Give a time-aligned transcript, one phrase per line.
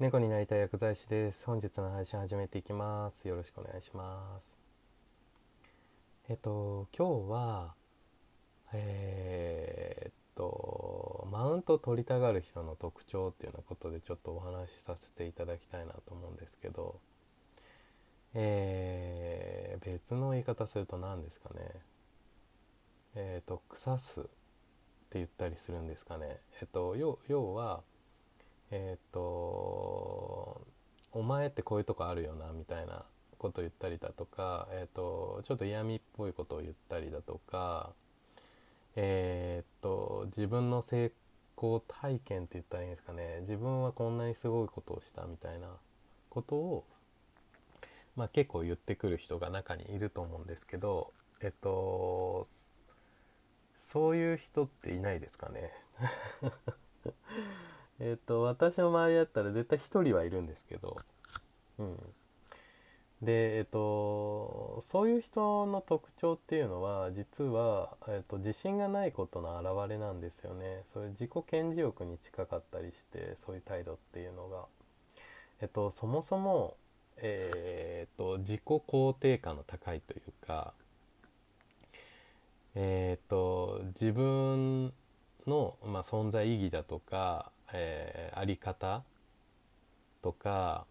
[0.00, 1.44] 猫になりたい薬剤師です。
[1.44, 3.28] 本日の配信始めていきます。
[3.28, 4.48] よろしくお願いします。
[6.30, 7.74] えっと今日は
[8.72, 16.98] えー、っとマウント取りたがる人の特徴っていうようなことでちょっとお話しさせていただきたいなと思うんですけど
[18.32, 21.60] えー、別の言い方すると何ですかね。
[23.16, 24.30] えっ、と腐すって
[25.18, 26.38] 言ったりするんですかね。
[26.62, 27.82] えっ、と要は
[28.70, 30.66] えっ、と
[31.12, 33.04] お前ってこういうとこあるよなみたいな
[33.38, 37.90] ことを言ったりだとか、えーと、ちょっと嫌味っぽいことを言ったりだとか、
[38.96, 41.10] えーと、自分の成
[41.56, 43.38] 功体験って言ったらいいんですかね。
[43.40, 45.68] 自分はこんなにすごいことをしたみたいな
[46.28, 46.84] ことを、
[48.14, 51.12] まあ、結構言ってくる人が中にいると思うんですけど
[51.42, 52.46] えっと
[53.74, 55.72] そういう人っていないですかね。
[58.00, 60.96] えっ、と私の周りだったら絶対1人はいるんですけど
[61.78, 61.96] うん。
[63.22, 70.84] でえっ、とそういう人の特徴っていうのは実は、えっと、自信がないことの表れなんですよね。
[70.94, 74.64] そういう自己顕示欲に近かったりしてそういう態度っていうのが。
[75.60, 76.76] えっとそもそも
[77.18, 80.72] え、っと自己肯定感の高いというか
[82.74, 84.92] え、っと自分
[85.50, 89.02] の、まあ、存在意義だとかえー、あり方
[90.22, 90.86] とか、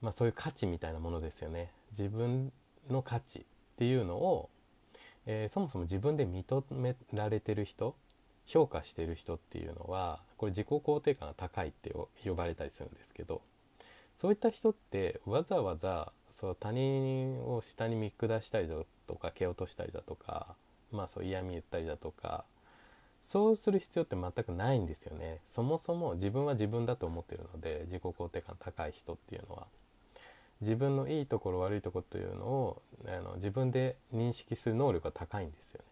[0.00, 1.70] まあ、そういう価値みたいなものですよね。
[1.90, 2.52] 自分
[2.90, 3.42] の価値っ
[3.76, 4.50] ていうのを、
[5.26, 7.94] えー、そもそも自分で認められてる人
[8.46, 13.40] 評価してる人っていうのはこれ自己肯定感が高いって呼ばれたりするんですけど
[14.14, 18.76] そういった人ってわざわざそう他人を下に見下したりだ
[19.06, 20.56] とか蹴落としたりだとか
[20.92, 22.44] まあそう嫌味言ったりだとか
[23.24, 25.40] そうする必要って全くないんですよね。
[25.48, 29.66] そもそも自分は自分だと思ってるので自己肯定感高い人っていうのは。
[30.60, 35.82] 自分のいいところ悪いところというのをあの自分で認識する能力が高いんですよ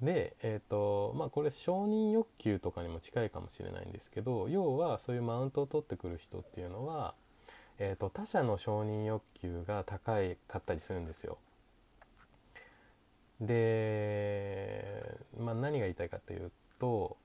[0.00, 0.06] ね。
[0.06, 7.14] でえっ、ー、とまあこれ承認欲求とかにも近いかもしれないんですけど要はそういうマウントを取ってくる人っていうのは、
[7.78, 11.38] えーと他者の承認欲求が高いかったりするんですよ。
[13.42, 17.16] で、まあ、何が言いたいかというと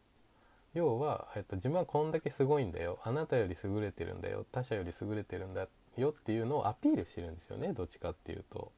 [0.73, 8.71] 要は、えっと、自分はこんだけすごいんだよあなたより優れてるんだよ他者より優れてるんだよっていうのをアピールしてるんですよねどっちかっていうと。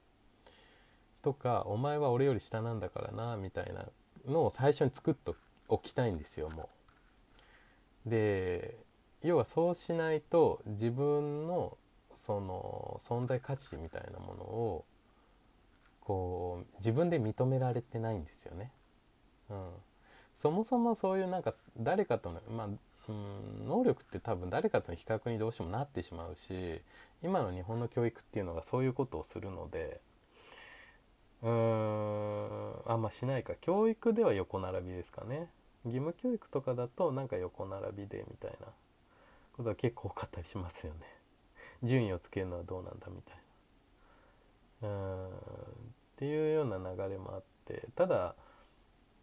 [1.22, 3.86] とかお前は俺より下なんだからなみたいな
[4.26, 5.34] のを最初に作って
[5.68, 6.70] おきたいんですよも
[8.06, 8.10] う。
[8.10, 8.78] で
[9.22, 11.78] 要はそうしないと自分の
[12.16, 14.86] その存在価値みたいなものを
[16.02, 18.72] こう自分で認められてないんですよね。
[19.50, 19.72] うん、
[20.36, 22.68] そもそもそういうなんか誰かとの、まあ
[23.10, 26.82] うん、能力って多分誰かとの比較にどうしてもなってしまうし
[27.24, 30.02] 今の日本の教育っていうのがそういうことをするので
[31.42, 33.54] うーんあんましないか。
[33.62, 35.50] 教育では横並びですかね。
[35.86, 38.68] 義務教育とかだとなんか横並びでみたいな。
[39.60, 41.00] ことは結構多かったりしますよね。
[41.84, 43.38] 順位をつけるのはどうなんだみたい
[44.82, 44.88] な。
[44.90, 45.30] うん。
[46.20, 48.36] っていうような流れもあってただ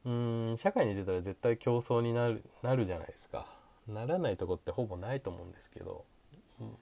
[0.07, 3.47] うん社会に出たら絶対競争になるなるじゃないですか。
[3.87, 6.05] ならないとこってほぼないと思うんですけど、
[6.61, 6.77] うん、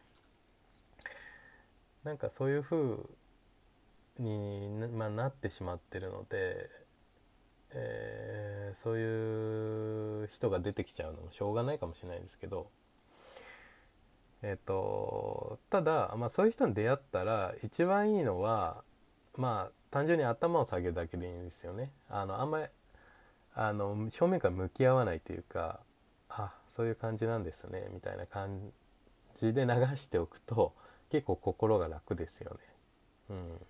[2.05, 2.97] なんかそういう風
[4.19, 6.71] にな、まあ、なってしまってるので、
[7.73, 12.71] えー、そういう人が出てきちゃうのもしょうがないかもしれないですけど。
[14.43, 18.85] えっ、とただ、まあ、そういう人に出会ったら一番いいのは
[19.37, 21.91] まあ単純に頭を下げるだけでいいんですよね。
[22.09, 22.67] あのあんまり
[23.55, 25.81] あの正面から向き合わないというか
[26.29, 28.73] あそういう感じなんですねみたいな感
[29.35, 30.75] じで流しておくと
[31.11, 32.59] 結構心が楽ですよね。
[33.31, 33.61] うん。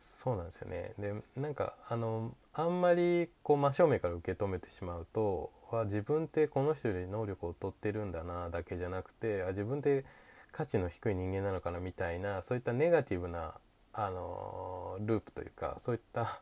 [0.00, 0.94] そうなんですよね。
[0.98, 10.04] でなんかあのあんまりこう真正面から受け止めてしまうとは自分ってこの人より能力を劣ってるんだなだけじゃなくてあ自分って
[10.52, 13.54] 価値の低い人間なのかなみたいなそういったネガティブな
[13.98, 16.40] あのループというかそういった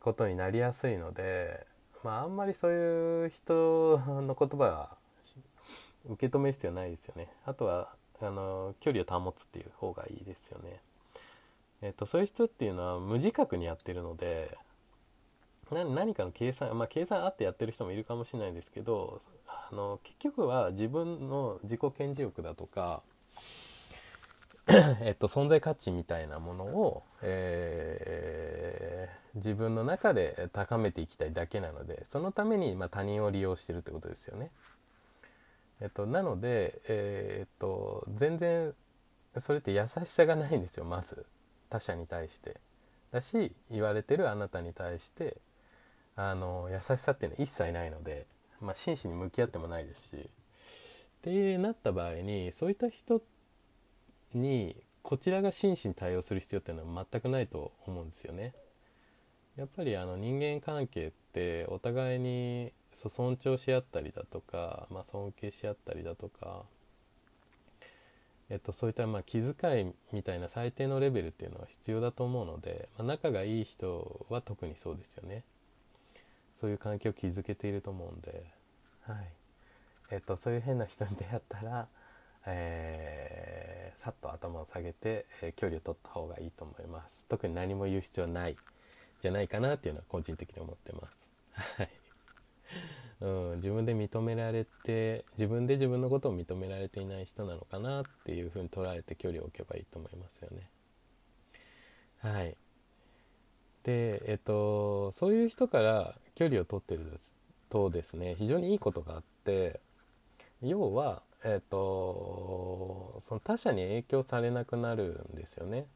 [0.00, 1.66] ことになりやすいので、
[2.04, 4.90] まあ、あんまりそういう人の言葉は
[6.06, 7.88] 受け止める必要ないですよねあとは
[8.20, 10.80] あの距離を保つっていう方がいいですよね。
[11.80, 14.58] えっと、そういう人っていうのは無自覚にやってるので
[15.70, 23.02] 何かの計算まあ計算あってやってる人もいるかもしれないですけどあの結局は自分の自己顕示欲だとか
[25.00, 34.50] えっと、存在価値みたいなものを、えー、自分の中で高めていきたいだけなのでそのために、まあ、他人を利用してるってことですよね。
[35.80, 38.74] えっと、なので、えー、っと全然
[39.38, 41.24] それって優しさがないんですよまず。
[41.70, 42.60] 他者に対して。
[43.10, 45.38] だし言われてるあなたに対して
[46.14, 48.26] あの優しさっていうのは一切ないので、
[48.60, 50.30] まあ、真摯に向き合ってもないですし。
[51.18, 53.20] ってなった場合にそういった人
[54.34, 58.54] にこちらが真摯に対応する必要っていうのは全くないと思うんですよね。
[59.56, 66.64] やっぱりあの人間関係ってお互いに尊重し合ったりだとか、まあ、尊敬し合ったりだとか、
[68.50, 75.44] えっと、そういったまあ気遣いみたいな最低のレベルっていうのは必要だと思うので、まあ、仲がいい人は特にそうですよね。
[76.54, 78.44] そういう関係を築けていると思うんで、
[79.02, 79.32] はい。
[80.10, 81.88] えっと、そういう変な人に出会ったら、
[82.48, 88.56] えー、さっと頭を下げて、えー、距離を取った方がいいと思います特に何も言う必要ない
[89.20, 91.88] じゃないかなっていうのは個人的に思ってますはい
[93.20, 100.68] うん、自分で認められて自分で自分のことを認められていない人なのかなっていうふうに捉えて距離を置けばいいと思いますよね。
[102.20, 102.56] はい。
[103.82, 107.18] で、えっと、そういう人から距離を取ってる
[107.70, 109.80] とですね非常にいいことがあって
[110.62, 115.86] 要は、えっと、その他者に影響されなくなるんですよね。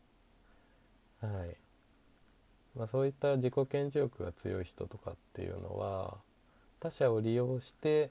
[1.20, 1.56] はい。
[2.76, 6.16] まあ、そういった自己顕示欲が強い人とかっていうのは
[6.80, 8.10] 他者を利用して、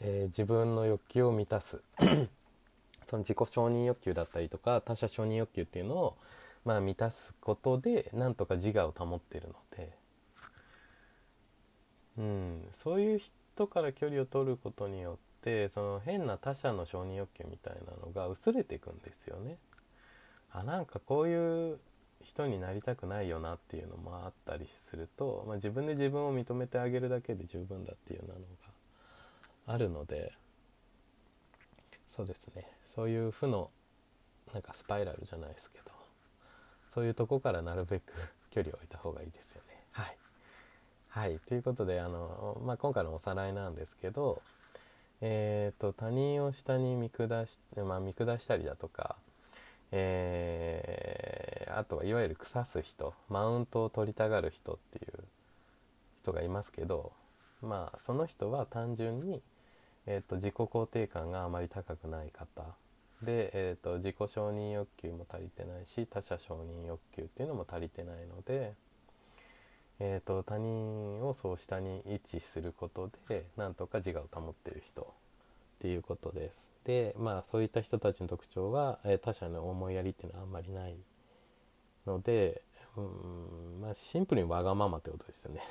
[0.00, 1.82] えー、自分の欲求を満たす
[3.06, 6.16] その自己承認欲求だったりとか他者承認欲求っていうのを、
[6.64, 9.92] まあ、満たすことでなんとか自我を保ってるので、
[12.18, 15.25] うん、そういう人から距離を取ることによって
[15.72, 19.58] その変な他者の承認欲求みたいなのが薄れていくんですよね。
[20.50, 21.78] あなんかこういう
[22.24, 28.46] 人になりたくないよなっていうのもあったりすると、まあ、自分で自分を認めてあげるだけで十分だっていうようなのが
[29.74, 30.32] あるので
[32.08, 33.70] そうですねそういう負の
[34.52, 35.92] なんかスパイラルじゃないですけど
[36.88, 38.12] そういうとこからなるべく
[38.50, 39.84] 距離を置いた方がいいですよね。
[39.92, 40.16] はい、
[41.08, 44.40] はい、ということであの、まあ、今回のおさらいなんですけど、
[45.20, 49.16] えーと、他人を下に見下し,、まあ、見下したりだとか
[49.92, 55.24] えー、あとはいわゆる腐す人マウントを取りたがる人っていう
[56.18, 57.12] 人がいますけど
[57.62, 59.42] まあその人は単純に、
[60.06, 62.64] えーと、自己肯定感があまり高くない方。
[63.22, 68.74] で、えーと、自己承認欲求も足りてないし他者承認欲求っていうのも足りてないので、
[69.98, 75.06] えーと他人をそう下に位置することでなんとか自我を保ってる人っ
[75.80, 76.70] ていうことです。
[76.84, 80.96] でまあそういった人たちの特徴は、え他者の思いやりっていうのはあんまりない
[82.06, 82.62] ので
[82.96, 85.62] うんまあシンプルにわがままってことですよね。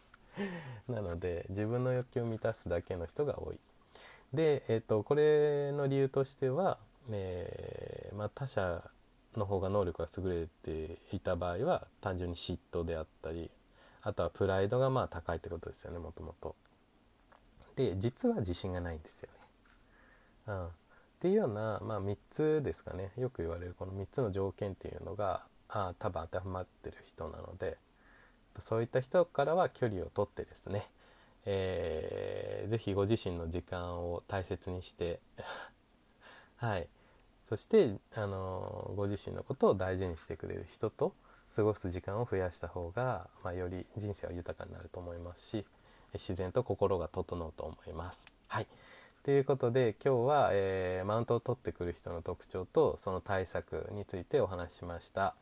[0.88, 3.58] なので自分の欲求を満たすだけの人が多い。
[4.34, 6.78] で、えーと、これの理由としては、
[7.10, 8.90] えー、まあ、他者
[9.38, 13.50] の方が能力が優れていた場合は単純に嫉妬であったり
[14.02, 16.54] あとはプライドがまあ高いってことですよねもともと。
[17.76, 19.44] で実は自信がないんですよね。
[20.46, 20.70] うん、っ
[21.20, 27.78] ていうような、まあ、3つですかねよく言われるこの3つの条件っていうのがあ多分当てはまってる人なので
[28.58, 30.86] そういった人からは距離をとってですね、
[31.46, 35.20] えー、ぜひご自身の時間を大切にして
[36.56, 36.88] はい
[37.54, 41.14] そしてあのご自身のことを大事にしてくれる人と
[41.54, 45.64] 過ごす時間を増やした方が、まあ、より人生は豊かになると思いますし
[46.14, 48.24] 自然と心が整うと思います。
[48.48, 48.66] はい
[49.22, 55.36] ということで今日は、えー、マウントを取ってくる人の特徴とその対策についてお話ししました。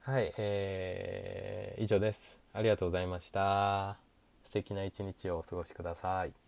[0.00, 2.38] はい、えー、以上です。
[2.54, 3.98] ありがとうございました。
[4.44, 6.43] 素敵な一日をお過ごしください。